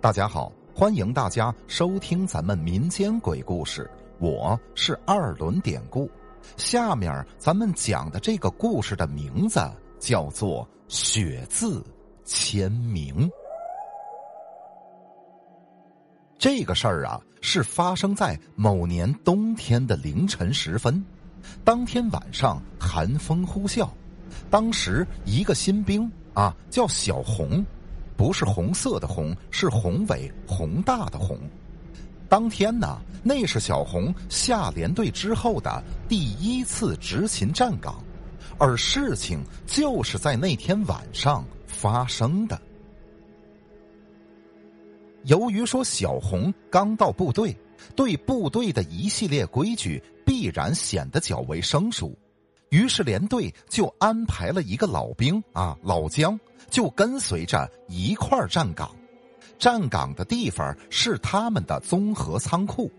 [0.00, 6.08] 大家好，欢迎大家收听咱们民间鬼故事，我是二轮典故。
[6.56, 9.60] 下面咱们讲的这个故事的名字
[9.98, 11.84] 叫做《血字
[12.24, 13.28] 签名》。
[16.38, 21.04] 这个事儿啊，是发生在某年冬天的凌晨时分。
[21.64, 23.88] 当天晚上寒风呼啸，
[24.48, 27.66] 当时一个新兵啊叫小红，
[28.18, 31.38] 不是红色的红，是宏伟宏大的宏。
[32.28, 38.02] 当天呢，那是小红下连队之后的第一次执勤站岗，
[38.58, 42.60] 而事情就是在那天晚上发生的。
[45.24, 47.56] 由于说小红刚到部队，
[47.94, 52.18] 对部队的一系列规矩必然显得较为生疏，
[52.70, 56.38] 于是连队就安排了一个老兵啊老姜，
[56.70, 58.90] 就跟随着一块站岗。
[59.58, 62.90] 站岗的地方是他们的综合仓库，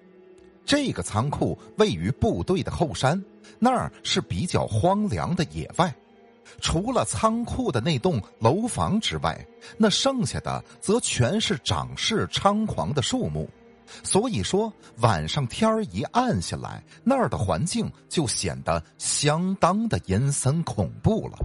[0.66, 3.24] 这个仓库位于部队的后山，
[3.58, 5.94] 那儿是比较荒凉的野外。
[6.60, 9.40] 除了仓库的那栋楼房之外，
[9.78, 13.50] 那剩下的则全是长势猖狂的树木。
[14.04, 21.38] 所以说，晚上天儿一暗下来，那儿的环境就显得相当的阴森恐怖了。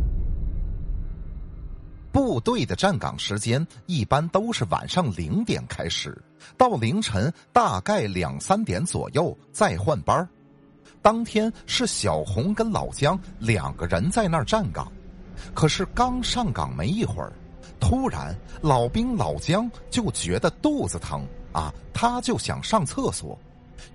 [2.15, 6.17] 部队的站岗时间一般都是晚上零点开始，
[6.57, 10.27] 到凌晨大概两三点左右再换班
[11.03, 14.91] 当天是小红跟老姜两个人在那儿站岗。
[15.55, 17.33] 可是刚上岗没一会儿，
[17.81, 23.37] 突然老兵老姜就觉得肚子疼啊，他就想上厕所，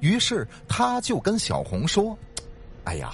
[0.01, 2.17] 于是他就跟小红说
[2.83, 3.13] ：“哎呀，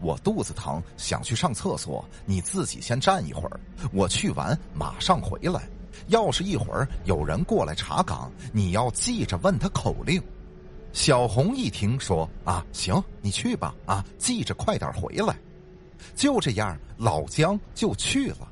[0.00, 3.60] 我肚子疼，想去上厕所，你自己先站一会儿，
[3.92, 5.68] 我去完马上回来。
[6.08, 10.22] 要是一会儿有人过来查岗，你要记着问他口令。”
[10.92, 15.36] 小红一听说啊，行，你去吧，啊，记着快点回来。
[16.14, 18.48] 就这样，老姜就去了。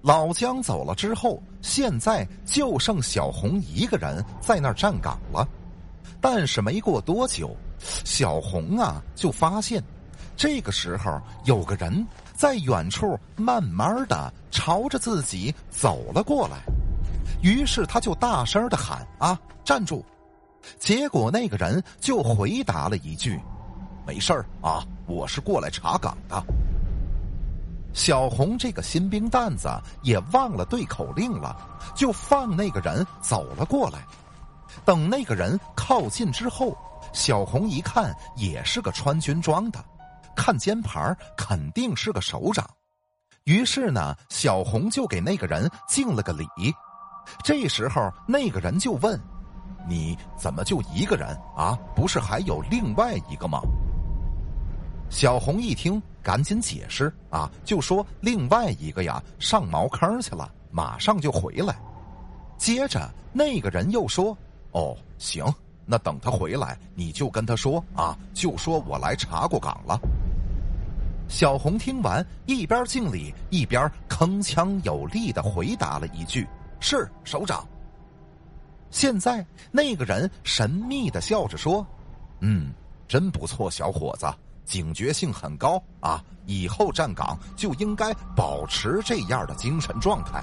[0.00, 5.46] 老姜走了之后，现在就剩小红一个人在那儿站岗了。
[6.20, 9.82] 但是没过多久，小红啊就发现，
[10.36, 16.58] 这个时候有个人在远处慢慢的朝着自己走了过来。
[17.42, 20.04] 于是他就大声的喊：“啊，站住！”
[20.80, 23.40] 结果那个人就回答了一句。
[24.06, 26.42] 没事儿啊，我是过来查岗的。
[27.92, 29.68] 小红这个新兵蛋子
[30.02, 31.56] 也忘了对口令了，
[31.94, 34.04] 就放那个人走了过来。
[34.84, 36.76] 等那个人靠近之后，
[37.12, 39.84] 小红一看也是个穿军装的，
[40.34, 42.68] 看肩牌肯定是个首长。
[43.44, 46.46] 于是呢，小红就给那个人敬了个礼。
[47.44, 49.20] 这时候那个人就问
[49.88, 51.78] ：“你怎么就一个人啊？
[51.94, 53.60] 不是还有另外一个吗？”
[55.10, 61.76] 小红一听，赶紧解释啊，就说另外一个呀上茅坑去了，马上就回来。
[62.58, 64.36] 接着那个人又说
[64.76, 65.42] ：“哦，行，
[65.86, 69.98] 那等他回来，你就跟他说啊，就说我来查过岗了。”
[71.28, 76.46] 小红听完，一边敬礼，一边铿锵有力的回答了一句
[76.78, 77.66] ：“是首长。”
[78.92, 81.84] 现在那个人神秘的笑着说
[82.40, 82.70] ：“嗯，
[83.08, 84.26] 真不错，小伙子。”
[84.66, 86.22] 警觉性很高啊！
[86.44, 90.42] 以后站岗就应该保持这样的精神状态。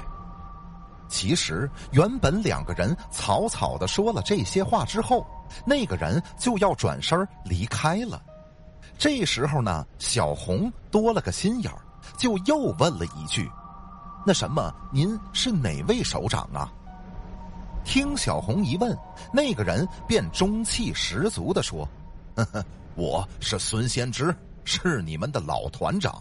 [1.14, 5.24] 其实，原本两个人草草的说了这些话之后，
[5.64, 7.16] 那个人就要转身
[7.46, 8.20] 离开了。
[8.98, 11.78] 这时候呢，小红多了个心眼儿，
[12.18, 13.48] 就又问了一句
[14.26, 16.74] ：“那什么，您是哪位首长啊？”
[17.86, 18.98] 听小红一问，
[19.32, 21.88] 那个人便中气十足的说
[22.36, 22.66] ：“呵呵。”
[22.98, 24.36] 我是孙先知，
[24.66, 26.16] 是你们的老团长。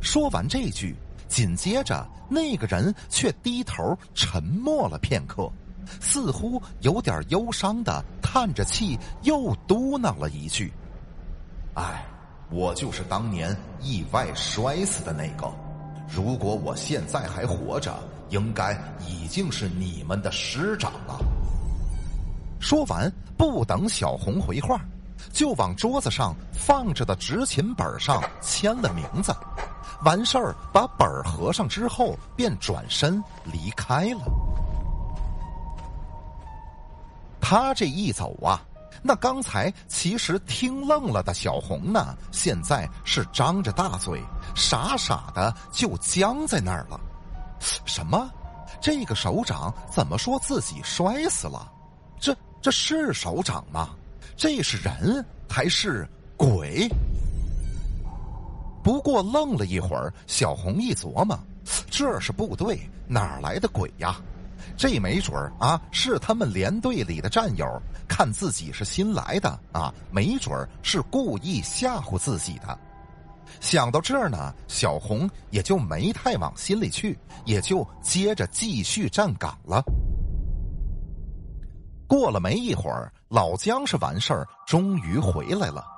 [0.00, 0.96] 说完这句，
[1.28, 5.50] 紧接着那个人却低头沉默了片刻，
[6.00, 10.72] 似乎有点忧伤的叹着气，又嘟囔了一句
[11.74, 12.04] ：“哎，
[12.50, 15.52] 我就是当年意外摔死的那个。
[16.08, 17.94] 如果我现在还活着，
[18.30, 18.76] 应该
[19.06, 21.18] 已经是你们的师长了。”
[22.58, 24.80] 说完，不等小红回话。
[25.32, 29.34] 就往桌子上放着的执勤本上签了名字，
[30.04, 34.22] 完事儿把本儿合上之后，便转身离开了。
[37.40, 38.60] 他这一走啊，
[39.02, 44.22] 那刚才其实听愣了的小红呢，现在是张着大嘴，
[44.54, 47.00] 傻傻的就僵在那儿了。
[47.58, 48.30] 什么？
[48.80, 51.72] 这个首长怎么说自己摔死了？
[52.20, 53.90] 这这是首长吗？
[54.36, 56.88] 这是人还是鬼？
[58.88, 61.38] 不过愣了一会儿，小红一琢磨，
[61.90, 64.16] 这是部队，哪来的鬼呀？
[64.78, 67.66] 这没准儿啊，是他们连队里的战友，
[68.08, 72.78] 看自己是新来的啊，没准儿是故意吓唬自己的。
[73.60, 77.14] 想到这儿呢，小红也就没太往心里去，
[77.44, 79.84] 也就接着继续站岗了。
[82.06, 85.97] 过了没一会儿，老姜是完事儿，终于回来了。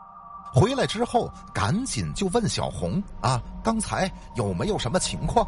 [0.52, 5.47] 回来之后，赶紧就问小红啊，刚才有没有什么情况？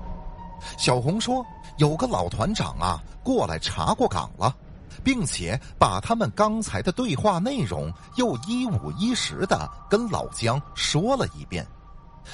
[0.79, 1.45] 小红说，
[1.79, 4.55] 有个老团长啊过来查过岗了，
[5.03, 11.67] 并且把他们刚才的对话内容又一五一十的跟老姜说了一遍。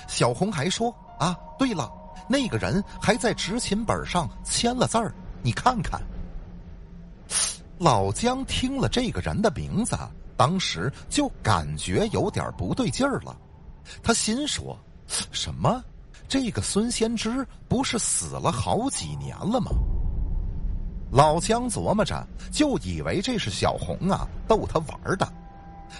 [0.06, 1.90] 小红还说啊，对了，
[2.28, 5.98] 那个人还在执勤本上签了字儿，你看看。
[7.78, 9.96] 老姜听了这个人的名字，
[10.38, 13.36] 当时就感觉有点不对劲儿了。
[14.02, 14.78] 他心说
[15.32, 15.82] ：“什么？
[16.28, 19.70] 这个孙先知不是死了好几年了吗？”
[21.10, 25.26] 老姜琢磨着，就以为这是小红啊逗他玩的。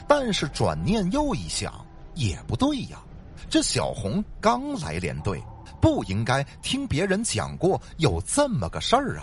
[0.07, 3.01] 但是转念又一想，也不对呀。
[3.49, 5.43] 这小红刚来连队，
[5.81, 9.23] 不应该听别人讲过有这么个事儿啊。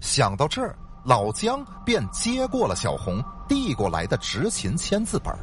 [0.00, 5.34] 想到这儿，老姜便接过了小红递过来的执勤签字本，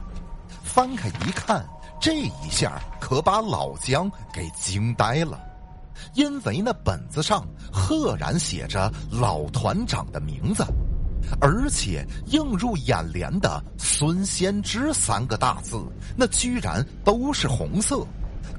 [0.63, 1.67] 翻开一看，
[1.99, 5.39] 这一下可把老姜给惊呆了，
[6.13, 10.63] 因为那本子上赫然写着老团长的名字，
[11.41, 15.77] 而且映入眼帘的“孙先知”三个大字，
[16.15, 18.07] 那居然都是红色，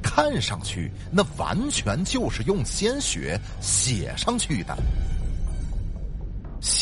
[0.03, 4.77] 看上去那完全就是用鲜血写上去的。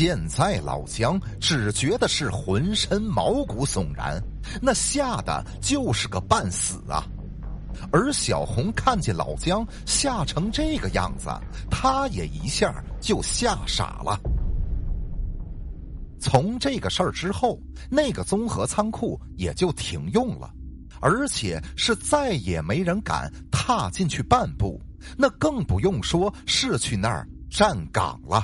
[0.00, 4.23] 现在老姜只觉得是浑身毛骨悚然，
[4.62, 7.05] 那吓得就是个半死啊！
[7.91, 11.29] 而小红看见老姜吓成这个样子，
[11.69, 14.17] 她也一下就吓傻了。
[16.21, 17.59] 从这个事儿之后，
[17.91, 20.49] 那个综合仓库也就停用了，
[21.00, 24.81] 而且是再也没人敢踏进去半步，
[25.17, 28.41] 那更不用说是去那儿站岗了。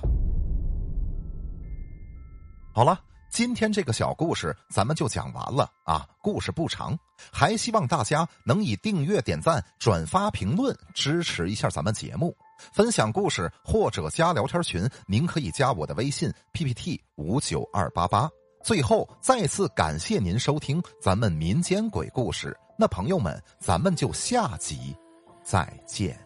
[2.77, 2.99] 好了，
[3.31, 6.05] 今天这个小故事咱们就讲完了啊。
[6.21, 6.99] 故事不长，
[7.33, 12.37] 还希望大家能以订阅、点赞、转发、评论支持一下咱们节目，
[12.73, 14.91] 分享故事或者加聊天群。
[15.07, 18.29] 您可以加我的微信 PPT 五九二八八。
[18.65, 22.59] 最后再次感谢您收听咱们民间鬼故事。
[22.77, 24.97] 那朋友们，咱们就下集
[25.45, 26.24] 再见。